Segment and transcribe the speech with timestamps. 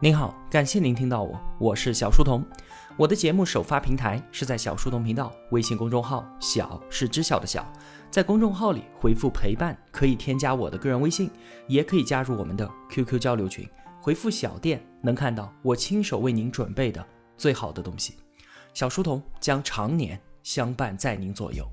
[0.00, 2.44] 您好，感谢您听到我，我是小书童。
[2.96, 7.64] 我的节目首发平台是在小书童频道微信公众号，小是知晓的小，
[8.10, 11.30] 在公众号里回复陪伴，可以添加我的个人微信，
[11.68, 13.66] 也可以加入我们的 QQ 交流群，
[14.00, 17.04] 回复小店能看到我亲手为您准备的
[17.36, 18.14] 最好的东西。
[18.74, 21.64] 小书童将常年相伴在您左右。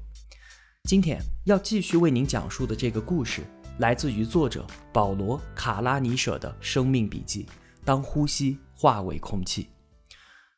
[0.84, 3.42] 今天要继续为您讲述的这个故事，
[3.80, 7.48] 来自于作者保罗·卡拉尼舍的生命笔记。
[7.84, 9.70] 当呼吸化为空气。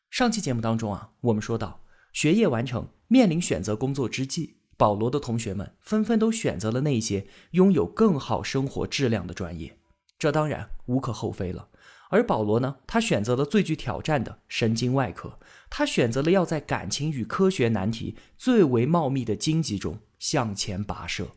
[0.09, 1.81] 上期节目当中啊，我们说到
[2.11, 9.77] 学业完成，面临选择工作之际，保罗的同学们纷纷都选择了那些拥有更好生活质量的专业，
[10.19, 11.69] 这当然无可厚非了。
[12.09, 15.39] 而保罗呢，他选择了最具挑战的神经外科，
[15.71, 21.29] 他选择了要在感情与科学难题最为茂密的荆棘中向前跋涉。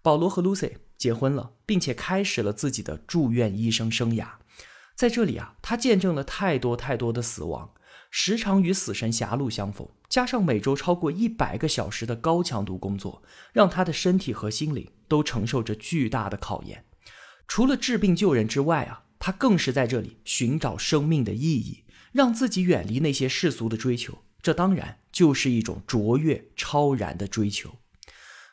[0.00, 4.28] 保罗和 Lucy 结婚了，并且开始了自己的住院医生生涯。
[4.98, 7.72] 在这里啊，他见证了太多太多的死亡，
[8.10, 16.84] 时常与死神狭路相逢，加上每周超过一百个小时的高强度工作，让他的身体和心灵都承受着巨大的考验。
[17.46, 24.18] 除了治病救人之外啊，他更是在这里寻找生命的意义，让自己远离那些世俗的追求。
[24.42, 27.76] 这当然就是一种卓越超然的追求。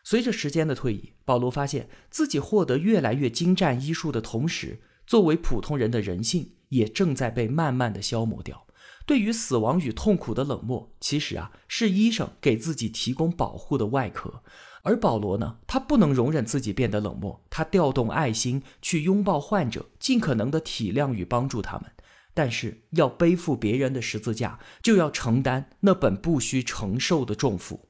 [0.03, 4.81] 随着时间的推移，保罗发现自己获得越来越精湛医术的同时。
[5.05, 8.65] 作为普通人的人性也正在被慢慢的消磨掉。
[9.05, 14.41] 对于死亡与痛苦的冷漠，其实啊是医生给自己提供保护的外壳。
[14.81, 21.91] 而保罗呢，他不能容忍自己变得冷漠，他调动爱心去拥抱患者，尽可能的体谅与帮助他们。
[22.33, 27.89] 但是要背负别人的十字架，就要承担那本不需承受的重负。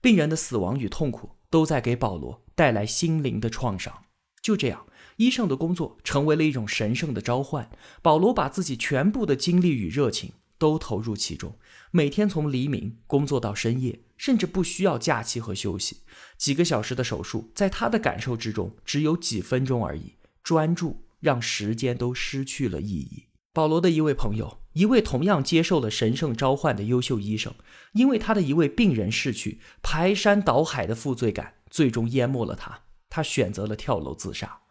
[0.00, 4.04] 病人的死亡与痛苦都在给保罗带来心灵的创伤。
[4.42, 4.86] 就这样。
[5.16, 7.70] 医生的工作成为了一种神圣的召唤。
[8.02, 11.56] 保罗把自己全部的精力与热情都投入其中，
[11.90, 15.98] 每天从黎明工作到深夜，甚至不需要假期和休息。
[16.36, 20.14] 几个小时的手术，在他的感受之中只有几分钟而已。
[20.42, 23.24] 专注让时间都失去了意义。
[23.52, 27.54] 保罗的一位朋友，一位同样接受了神圣召唤的优秀医生，
[27.92, 32.80] 因为他的一位病人逝去，排山倒海的负罪感最终淹没了他。
[33.08, 34.63] 他选择了跳楼自杀。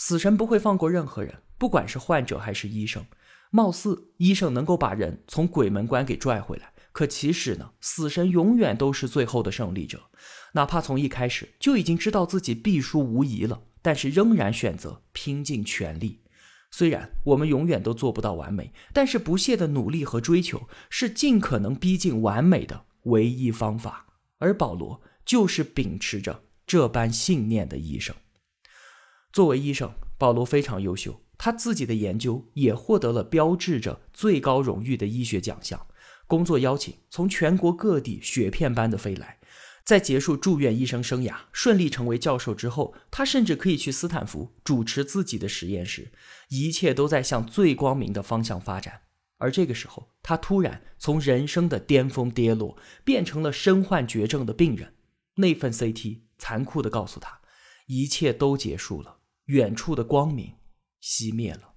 [0.00, 3.04] 死神不会放过任何人，不管是患者还是医生。
[3.50, 10.00] 貌似医生能够把人从鬼门关给拽回来，可其实呢，死神永远都是最后的胜利者。
[10.54, 16.22] 哪怕从一开始就已经知道自己必输无疑了，但是仍然选择拼尽全力。
[16.70, 24.06] 虽然我们永远都做不到完美，但是不懈的努力和追求是尽可能逼近完美的唯一方法。
[24.38, 28.16] 而保罗就是秉持着这般信念的医生。
[29.32, 35.86] 作为医生，保罗非常优秀，他自己的研究也获得了标志着最高荣誉的医学奖项。
[36.26, 39.38] 工作邀请从全国各地雪片般的飞来。
[39.82, 46.12] 在结束住院医生生涯，顺利成为教授之后，他甚至可以去斯坦福主持自己的实验室，
[46.50, 49.02] 一切都在向最光明的方向发展。
[49.38, 54.94] 而这个时候，他突然从人生的巅峰跌落，变成了身患绝症的病人。
[55.36, 57.40] 那份 CT 残酷地告诉他，
[57.86, 59.19] 一切都结束了。
[59.50, 60.54] 远处的光明
[61.02, 61.74] 熄灭了。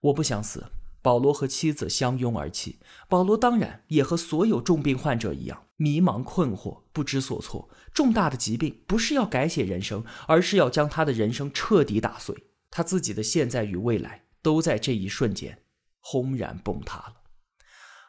[0.00, 0.66] 我不想死。
[1.02, 2.78] 保罗和妻子相拥而泣。
[3.08, 7.70] 保罗当然也和所有重病患者一样，迷茫困惑，不知所措。
[7.94, 12.50] 重大的疾病不是要改写人生，而是要将他的人生彻底打碎。
[12.70, 15.62] 他自己的现在与未来都在这一瞬间
[16.00, 17.14] 轰然崩塌了。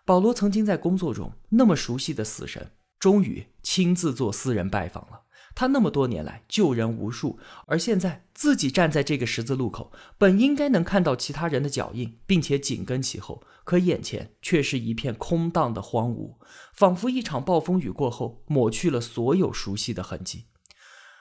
[0.05, 5.21] 保罗曾经在工作中那么熟悉的死神，终于亲自做私人拜访了。
[5.53, 16.35] 他那么多年来救人无数，而现在自己站在这个十字路口，本应该能看到其他人的脚印，并且紧跟其后，可眼前却是一片空荡的荒芜，
[16.73, 20.45] 仿佛一场暴风雨过后抹去了所有熟悉的痕迹。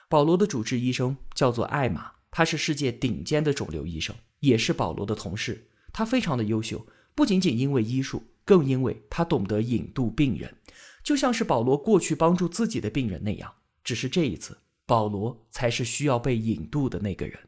[0.09, 5.69] 保罗的主治医生叫做艾玛，他是世界顶尖的肿瘤医生，也是保罗的同事。
[5.93, 10.55] 他非常的优秀，不仅仅因为医术，更因为他懂得引渡病人，
[11.03, 13.53] 就像是保罗过去帮助自己的病人那样。
[13.83, 17.39] 只是这一次，保罗才是需要被引渡的那个人。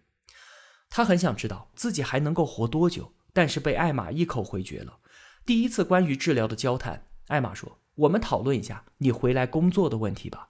[0.89, 4.99] 他很想知道自己还能够活多久，但是被艾玛一口回绝了。
[5.45, 10.49] 第一次关于治疗的交谈，艾玛说：“我们讨论一下你回来工作的问题吧。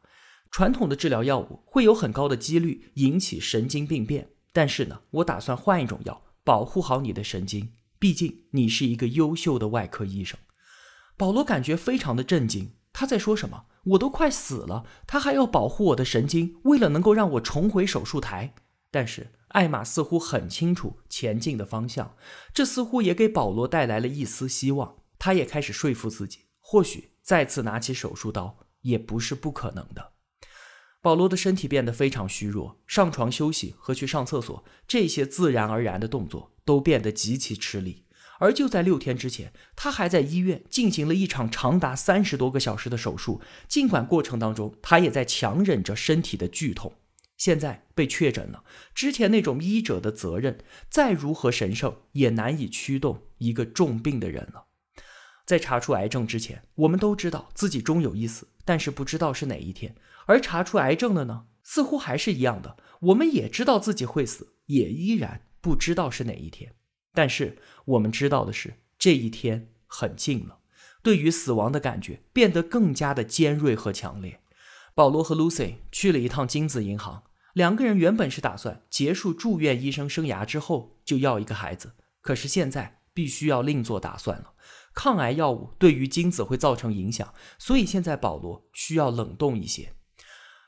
[0.51, 7.73] 传统的治疗药物会有很高的几率引起神经病变，但是呢，我打算换一种药，保护好你的神经。
[7.97, 10.39] 毕竟你是一个优秀的外科医生。”
[11.17, 12.73] 保罗感觉非常的震惊。
[12.93, 13.65] 他在说什么？
[13.85, 18.53] 我都快死了，他还要保护我的神经，为了能够让我重回手术台。
[18.91, 22.15] 但是艾玛似乎很清楚前进的方向，
[22.53, 24.97] 这似乎也给保罗带来了一丝希望。
[25.17, 30.11] 他也开始说服自己，或许再次拿起手术刀也不是不可能的。
[31.01, 38.02] 保罗的身体变得非常虚弱，上床休息和去上厕所这些自然而然的动作都变得极其吃力。
[38.43, 46.93] 而就在六天之前，他还在医院进行了一场长达三十多个小时的手术，尽管过程当中他也在强忍着身体的剧痛。
[47.37, 50.59] 现在被确诊了，之前那种医者的责任
[50.89, 54.65] 再如何神圣，也难以驱动一个重病的人了。
[55.45, 59.95] 在查出癌症之前，我们都知道自己终有一死，但是不知道是哪一天。
[60.25, 66.73] 而查出癌症的呢，似乎还是一样的，我们也知道自己会死，也依然不知道是哪一天。
[67.13, 70.59] 但是我们知道的是，这一天很近了，
[71.01, 74.39] 对于死亡的感觉变得更加的尖锐和强烈。
[74.95, 77.23] 保罗和 Lucy 去了一趟精子银行，
[77.53, 84.53] 两个人原本是打算结束住院医生生涯之后就要一个孩子，可是现在必须要另做打算了。
[84.93, 89.93] 抗癌药物对于精子会造成影响，所以现在保罗需要冷冻一些。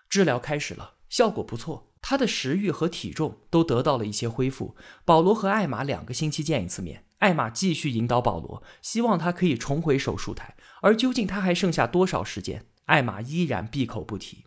[0.10, 4.76] 治疗开始了，效果不错，他的食欲和体重都得到了一些恢复。
[5.04, 10.56] 保罗和艾玛两个星期见一次面，艾玛继续引导保罗，希望他可以重回手术台。
[10.84, 12.68] 而究竟他还剩下多少时间？
[12.86, 14.46] 艾玛依然闭口不提。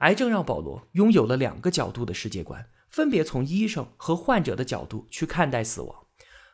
[0.00, 5.96] 癌症让保罗拥有了两个角度的世界观，分别从医生和患者的角度去看待死亡。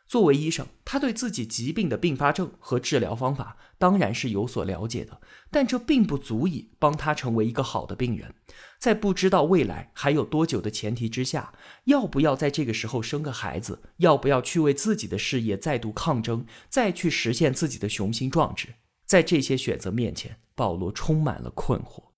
[0.09, 5.21] 作为医生，他对自己疾病的并发症和治疗方法当然是有所了解的，
[5.51, 8.33] 但这并不足以帮他成为一个好的病人。
[8.79, 11.53] 在不知道未来还有多久的前提之下，
[11.85, 18.69] 要不要在这个时候生个孩子，要不要去为自己的事业再度抗争，再去实现自己的雄心壮志，
[19.05, 20.39] 在这些选择面前。
[20.55, 22.09] 保罗充满了困惑，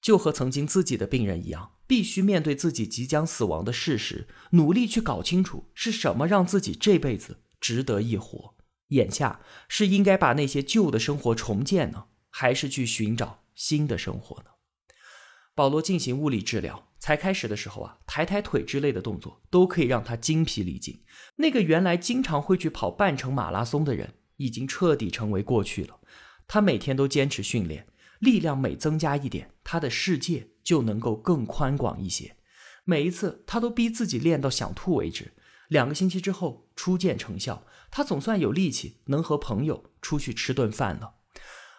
[0.00, 8.54] 就和曾经自己的病人一样，必须面对自己即将死亡的事实，努力去搞清楚是什么让自己这辈子值得一活。
[8.88, 14.50] 眼下是应该把那些旧的生活重建呢，还是去寻找新的生活呢？
[15.54, 21.02] 保罗进行物理治疗，才开始的时候啊，抬抬腿之类的动作都可以让他精疲力尽。
[21.36, 26.00] 那个原来经常会去跑半程马拉松的人，已经彻底成为过去了。
[26.46, 27.86] 他每天都坚持训练，
[28.18, 32.34] 力量每增加一点，他的世界就能够更宽广一些。
[32.84, 35.34] 每一次，他都逼自己练到想吐为止。
[35.68, 41.14] 两个星期之后，初见成效，他总算有力气能和朋友出去吃顿饭了。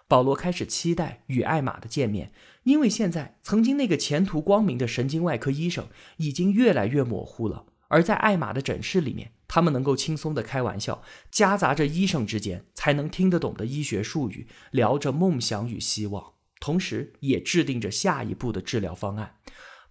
[0.07, 2.31] 保罗开始期待与艾玛的见面，
[2.63, 5.87] 因为现在曾经那个前途光明的神经外科医生
[6.17, 7.65] 已经越来越模糊了。
[7.87, 16.33] 而在艾玛的诊室里面，他们能够轻松的开玩笑，夹杂着医生之间才能听得懂的医学术语，聊着梦想与希望，
[16.65, 19.35] 同时也制定着下一步的治疗方案。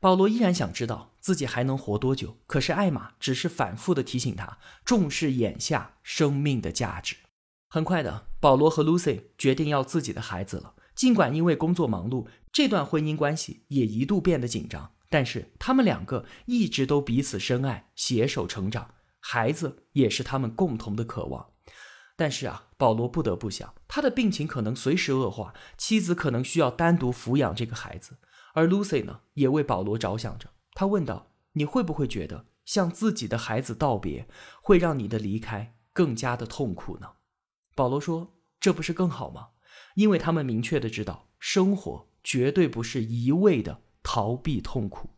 [0.00, 7.15] 保罗依然想知道自己还能活多久，可是艾玛只是反复的提醒他重视眼下生命的价值。
[7.69, 10.75] 很快的，保罗和 Lucy 决定要自己的孩子了。
[10.97, 14.91] 尽管因为工作忙碌，这段婚姻关系也一度变得紧张。
[15.09, 21.54] 但是他们两个一直都彼此深爱，携手成长，孩子也是他们共同的渴望。
[22.16, 28.19] 但是啊，保罗不得不想，他的病情可能随时恶化，妻子可能需要单独抚养这个孩子。
[28.55, 30.50] 而 Lucy 呢，也为保罗着想着。
[30.72, 34.28] 他问道：“你会不会觉得向自己的孩子道别，
[34.62, 37.08] 会让你的离开更加的痛苦呢？”
[37.74, 39.48] 保罗说：“这不是更好吗？
[39.96, 45.08] 因为他们明确的知道，生活绝对不是一味的。”逃避痛苦，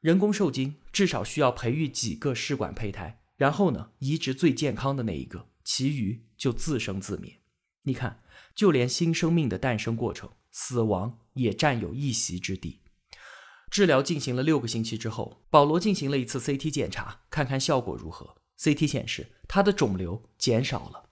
[0.00, 7.40] 人工受精至少需要培育几个试管胚胎，然后呢，移植最健康的那一个，其余就自生自灭。
[7.82, 8.22] 你看，
[8.54, 12.80] 就连新生命的诞生过程，死亡也占有一席之地。
[13.70, 18.36] 治疗进行了六个星期之后，保罗进行了一次 CT 检查，看看效果如何。
[18.56, 21.10] CT 显示他的肿瘤减少了。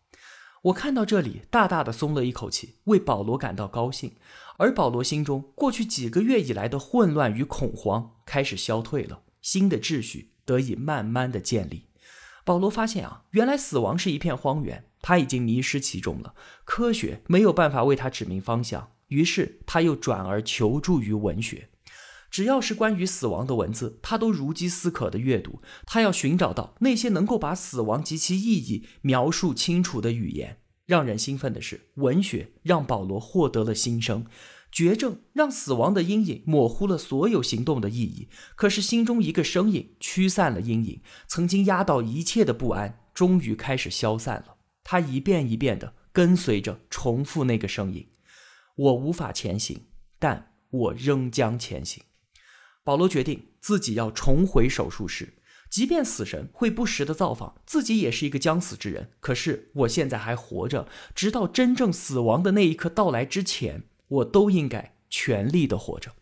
[0.63, 4.15] 我看到这里，大大的松了一口气，为保罗感到高兴。
[4.59, 11.89] 而保罗心中过去几个月以来的混乱与恐慌开始消退了，新的秩序得以慢慢的建立。
[12.45, 16.35] 保罗发现啊，原来死亡是一片荒原，他已经迷失其中了，
[16.65, 18.93] 科学没有办法为他指明方向。
[19.09, 21.69] 于是他又转而求助于文学。
[22.31, 25.61] 只要是关于死亡的文字，他都如饥似渴的阅读。
[25.85, 30.57] 他要寻找到那些能够把死亡及其意义描述清楚的语言。
[30.87, 34.25] 让人兴奋的是，文学让保罗获得了新生。
[34.73, 38.29] 绝症让死亡的阴影模糊了所有行动的意义。
[38.57, 44.57] 可是心中一个声音驱散了阴影，曾经压倒一切的不安终于开始消散了。
[44.83, 48.09] 他一遍一遍地跟随着重复那个声音
[48.75, 49.83] ：“我无法前行，
[50.19, 52.03] 但我仍将前行。”
[52.83, 55.35] 保罗决定自己要重回手术室。
[55.71, 59.13] 即便死神会不时的造访，自己也是一个将死之人。
[59.21, 66.13] 可是我现在还活着，直到真正死亡的那一刻到来之前，我都应该全力的活着。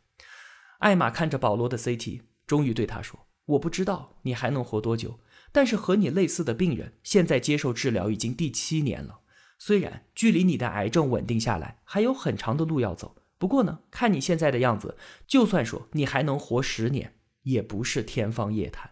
[0.78, 5.18] 艾玛看着保罗的 CT，终于对他说：“我不知道你还能活多久，
[5.50, 9.20] 但是和你类似的病人现在接受治疗已经第七年了。
[9.58, 18.90] 虽然距离你的癌症稳定下来还有很长的路要走，不过呢，看你现在的样子，就算说你还能活十年，也不是天方夜谭。”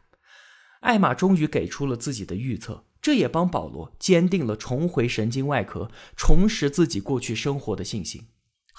[0.81, 8.27] 艾玛终于给出了自己的预测，这也帮保罗坚定了重回神经外科、重拾自己过去生活的信心。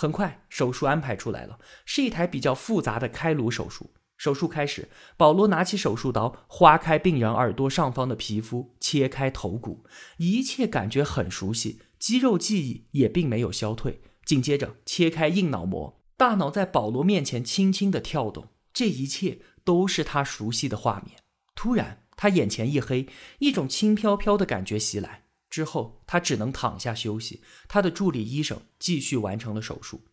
[0.02, 3.92] 很快，手术安排出来了，是一台比较复杂的开颅手术。
[4.16, 4.88] 手术开始，
[5.18, 9.84] 保罗拿起手术刀，划开病人耳朵上方的皮肤，切开头骨，
[10.16, 14.00] 一切感觉很熟悉，肌肉记忆也并没有消退。
[14.24, 21.18] 紧接着，切开硬脑膜，大脑在保罗面前轻轻的跳动，这一切都是他熟悉的画面。
[21.56, 25.24] 突然，他眼前一黑，一种轻飘飘的感觉袭来。
[25.50, 27.42] 之后，他只能躺下休息。
[27.68, 30.06] 他的助理医生继续完成了手术。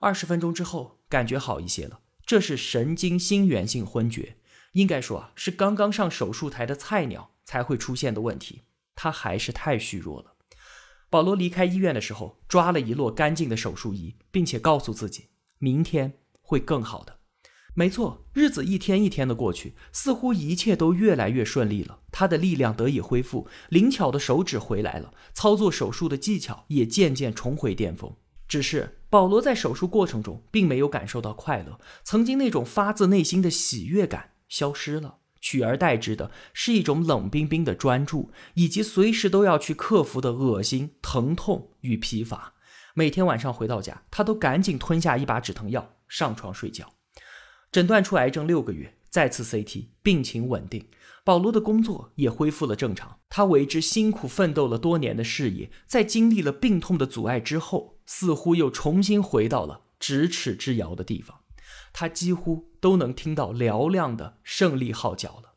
[0.00, 2.00] 二十分钟之后，感觉好一些了。
[2.24, 4.36] 这是神经心源性昏厥，
[4.72, 8.62] 应该说啊，是刚刚上手术台的菜鸟才会出现的问题。
[8.94, 10.34] 他还是太虚弱了。
[11.08, 17.19] 保罗离开医院的时候，抓了一摞干净的手术仪，并且告诉自己，明天会更好的。
[17.80, 22.00] 没错，日子一天一天的过去，似乎一切都越来越顺利了。
[22.12, 28.14] 他的力量得以恢复，灵巧的手指回来了，操作手术的技巧也渐渐重回巅峰。
[28.46, 42.52] 只是保罗在手术过程中并没有感受到快乐，曾经那种发自内心的喜悦感消失了，取而代之的是一种冷冰冰的专注，以及随时都要去克服的恶心、疼痛与疲乏。
[42.92, 46.92] 每天晚上回到家，他都赶紧吞下一把止疼药，上床睡觉。
[47.72, 50.88] 诊断出癌症六个月，再次 CT，病情稳定。
[51.22, 53.18] 保罗的工作也恢复了正常。
[53.28, 61.42] 他为之辛苦奋斗了多年的事业，在经历了病痛的阻碍之后，似乎又重新回到了咫尺之遥的地方。
[61.92, 65.54] 他几乎都能听到嘹亮的胜利号角了。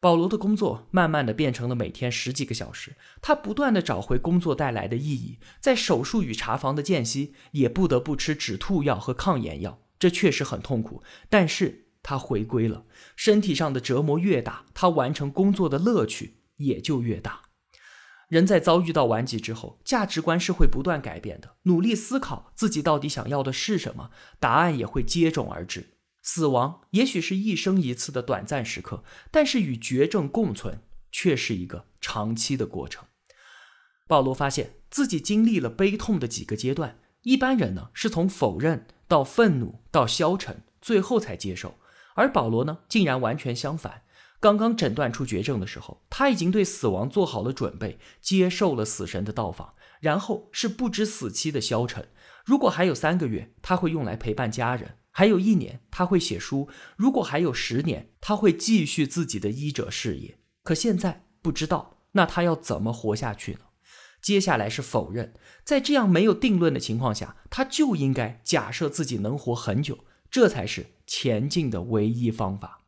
[0.00, 2.96] 保罗的工作慢慢的变成了每天十几个小时。
[3.22, 5.38] 他不断的找回工作带来的意义。
[5.60, 9.80] 在手术与查房的间隙，也不得不吃止吐药和抗炎药。
[9.98, 12.84] 这确实很痛苦，但是他回归了。
[13.16, 17.42] 身体上的折磨越大，他完成工作的乐趣也就越大。
[18.28, 21.56] 人在遭遇到顽疾之后，价值观是会不断改变的。
[21.62, 24.10] 努力思考自己到底想要的是什么，
[24.40, 25.98] 答案也会接踵而至。
[26.22, 33.04] 死亡也许是一生一次的短暂时刻，但是与绝症共存却是一个长期的过程。
[34.08, 38.86] 保罗发现自己经历了悲痛的几个阶段，一般人呢是从否认。
[39.08, 41.74] 到愤怒，到消沉，最后才接受。
[42.14, 44.02] 而保罗呢，竟然完全相反。
[44.40, 49.74] 刚刚诊断出绝症的时候，他已经对死亡做好了准备，接受了死神的到访。
[50.00, 52.08] 然后是不知死期的消沉。
[52.44, 60.38] 如果还有三个月，他会用来陪伴家人；还有一年，他会写书；如果还有十年，他会继续自己的医者事业。
[60.64, 63.60] 可现在不知道，那他要怎么活下去呢？
[64.26, 72.82] 接下来是否认，在这样没有定论的情况下，他就应该假设自己能活很久，这才是前进的唯一方法。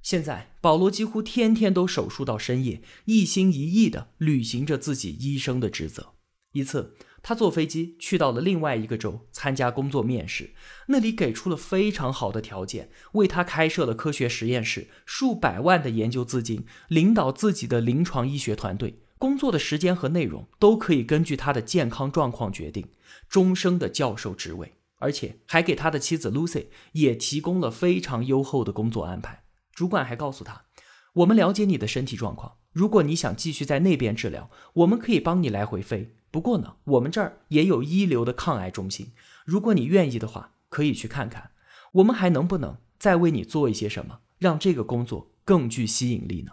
[0.00, 6.12] 现在，保罗几乎天天都手术到深夜，一心一意地履行着自己医生的职责。
[6.52, 10.54] 一次，他坐飞机去到了另外一个州参加工作面试，
[10.86, 19.00] 那里给出了非常好的条件，为他开设了科学实验室，数百万的研究资金，领导自己的临床医学团队。
[19.20, 22.88] 工作的时间和内容都可以根据他的健康状况决定，
[23.28, 29.44] 终生的教授职位，而且还给他的妻子 Lucy 也提供了非常优厚的工作安排。
[29.74, 30.64] 主管还告诉他
[31.12, 36.16] ：“我们了解你的身体状况，如果你想继续在那边治疗，我们可以帮你来回飞。
[36.30, 39.12] 不过呢，我们这儿也有一流的抗癌中心，
[39.44, 41.50] 如果你愿意的话，可以去看看。
[41.92, 46.52] 我们还能不能再为你做一些什么，让这个工作更具吸引力呢？”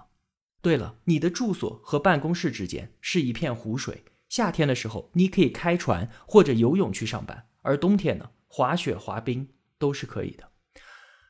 [0.62, 4.04] 对了，你的住所和办公室之间是一片湖水。
[4.28, 9.48] 夏天的时候，你可以开船或者游泳去上班；而冬天呢，滑雪、滑冰
[9.78, 10.50] 都是可以的。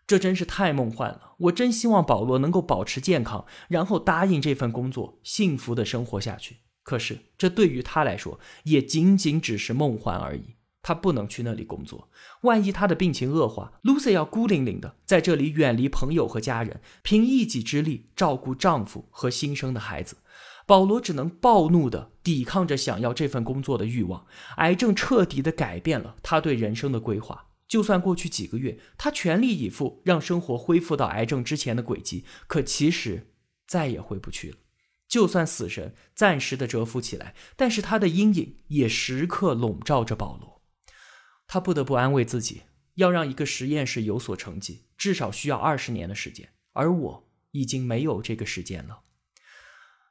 [0.07, 1.34] 这真是太梦幻了！
[1.38, 6.57] 我真希望保罗能够保持健康，然后答应这份工作，幸福的生活下去。
[6.81, 10.55] 可是，这对于他来说，也仅仅只是梦幻而已。
[10.88, 12.10] 他不能去那里工作，
[12.44, 20.15] 万一他的病情恶化，Lucy 要孤零零的在这里远离朋友和家人，凭一己之力照顾丈夫和新生的孩子。
[20.65, 24.25] 保罗只能暴怒的抵抗着想要这份工作的欲望。
[24.60, 27.48] 癌症彻底的改变了他对人生的规划。
[27.67, 33.34] 就算过去几个月，他全力以赴让生活恢复到癌症之前的轨迹，可其实
[33.67, 34.56] 再也回不去了。
[35.10, 40.57] 就算死神暂时的蛰伏起来，但是他的阴影也时刻笼罩着保罗。
[41.48, 42.63] 他不得不安慰自己，
[42.96, 49.00] 要让一个实验室有所成绩，至少需要二十年的时间，而我已经没有这个时间了。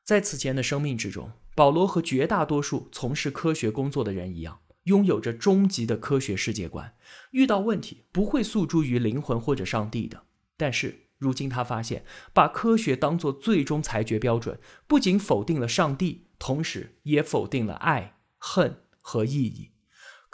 [0.03, 6.95] 在此前的生命之中，保罗和绝大多数从事科学工作的人一样，拥有着终极的科学世界观，
[7.33, 10.23] 遇到问题不会诉诸于灵魂或者上帝的。
[10.57, 19.73] 但是，如今他发现，把科学当作最终裁决标准，不仅否定了上帝，同时也否定了爱、恨和意义。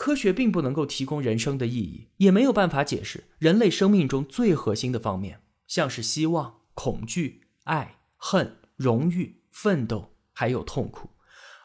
[0.02, 11.10] 科学并不能够提供人生的意义，也没有办法解释人类生命中最核心的方面，像是希望、恐惧、爱、恨、荣誉、奋斗，还有痛苦。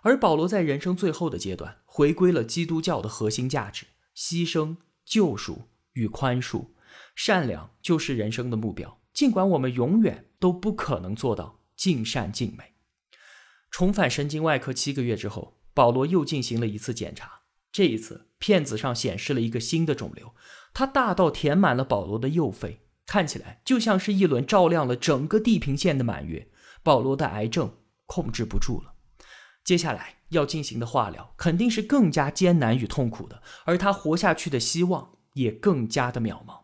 [0.04, 6.68] 而保罗在人生最后的阶段，回归了基督教的核心价值：牺牲、救赎与宽恕。
[7.16, 9.02] 善良就是人生的目标。
[9.16, 12.76] 尽管我们永远都不可能做到尽善尽美。
[13.72, 17.32] 重返神经外科七个月之后，保罗又进行了一次检查。
[17.70, 20.34] 这一次，片子上显示了一个新的肿瘤，
[20.74, 26.50] 它大到填满了保罗的右肺，看起来就像是一轮照亮了整个地平线的满月。
[26.84, 28.94] 保罗的癌症控制不住了，
[29.64, 36.62] 接下来要进行的化疗肯定是更加艰难与痛苦的，而他活下去的希望也更加的渺茫。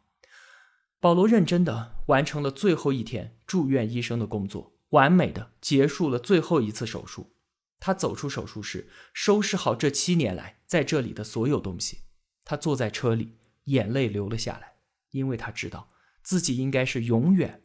[1.01, 7.35] 保罗认真的完成了最后一天住院医生的工作，完美的结束了最后一次手术。
[7.81, 11.99] 他走出手术室，收拾好这七年来在这里的所有东西。
[12.43, 14.73] 他坐在车里，眼泪流了下来，
[15.11, 15.91] 因为他知道
[16.23, 17.61] 自己应该是永远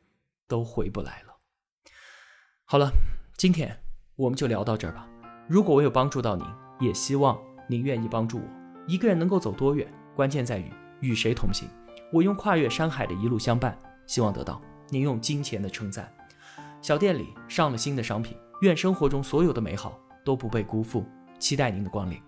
[0.46, 1.38] 都回不来了。
[2.66, 2.92] 好了，
[3.38, 3.82] 今天
[4.14, 5.08] 我们就聊到这儿吧。
[5.48, 6.46] 如果我有帮助到您，
[6.80, 8.44] 也希望您愿意帮助我。
[8.86, 11.66] 一个人能够走多远，关键在于与谁同行。
[12.12, 14.60] 我用跨越山海的一路相伴，希望得到
[14.90, 16.14] 您用金钱的称赞。
[16.82, 21.06] 小店里上了新的商品，愿生活中所有的美好都不被辜负。
[21.38, 22.27] 期待您的光临。